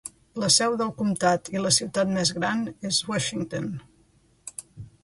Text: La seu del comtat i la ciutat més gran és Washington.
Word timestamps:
La 0.43 0.47
seu 0.53 0.77
del 0.79 0.89
comtat 1.01 1.51
i 1.57 1.61
la 1.65 1.73
ciutat 1.77 2.15
més 2.17 2.33
gran 2.39 2.65
és 2.93 3.03
Washington. 3.13 3.71